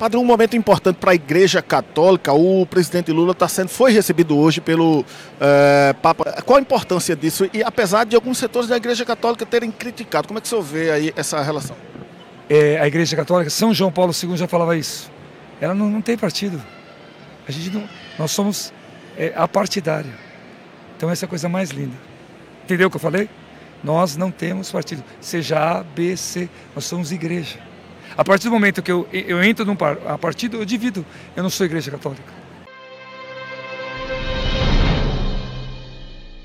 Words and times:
Padre, 0.00 0.16
um 0.16 0.24
momento 0.24 0.56
importante 0.56 0.96
para 0.96 1.10
a 1.10 1.14
Igreja 1.14 1.60
Católica. 1.60 2.32
O 2.32 2.64
presidente 2.64 3.12
Lula 3.12 3.34
tá 3.34 3.46
sendo, 3.46 3.68
foi 3.68 3.92
recebido 3.92 4.34
hoje 4.34 4.58
pelo 4.58 5.04
é, 5.38 5.92
Papa. 6.00 6.40
Qual 6.40 6.56
a 6.56 6.60
importância 6.62 7.14
disso? 7.14 7.50
E 7.52 7.62
apesar 7.62 8.06
de 8.06 8.16
alguns 8.16 8.38
setores 8.38 8.66
da 8.66 8.78
Igreja 8.78 9.04
Católica 9.04 9.44
terem 9.44 9.70
criticado, 9.70 10.26
como 10.26 10.38
é 10.38 10.40
que 10.40 10.46
o 10.46 10.48
senhor 10.48 10.62
vê 10.62 10.90
aí 10.90 11.12
essa 11.14 11.42
relação? 11.42 11.76
É, 12.48 12.80
a 12.80 12.86
Igreja 12.86 13.14
Católica, 13.14 13.50
São 13.50 13.74
João 13.74 13.92
Paulo 13.92 14.10
II 14.10 14.38
já 14.38 14.48
falava 14.48 14.74
isso. 14.74 15.12
Ela 15.60 15.74
não, 15.74 15.90
não 15.90 16.00
tem 16.00 16.16
partido. 16.16 16.58
A 17.46 17.52
gente 17.52 17.68
não, 17.68 17.86
nós 18.18 18.30
somos 18.30 18.72
é, 19.18 19.34
apartidária. 19.36 20.14
Então 20.96 21.10
essa 21.10 21.26
é 21.26 21.26
a 21.26 21.28
coisa 21.28 21.46
mais 21.46 21.72
linda. 21.72 21.96
Entendeu 22.64 22.88
o 22.88 22.90
que 22.90 22.96
eu 22.96 23.00
falei? 23.02 23.28
Nós 23.84 24.16
não 24.16 24.30
temos 24.30 24.72
partido, 24.72 25.04
seja 25.20 25.58
A, 25.58 25.82
B, 25.82 26.16
C, 26.16 26.48
nós 26.74 26.86
somos 26.86 27.12
igreja. 27.12 27.68
A 28.16 28.24
partir 28.24 28.48
do 28.48 28.52
momento 28.52 28.82
que 28.82 28.90
eu, 28.90 29.06
eu 29.12 29.42
entro 29.42 29.64
num 29.64 29.76
partido, 29.76 30.56
eu 30.58 30.64
divido. 30.64 31.04
Eu 31.36 31.42
não 31.42 31.50
sou 31.50 31.66
igreja 31.66 31.90
católica. 31.90 32.39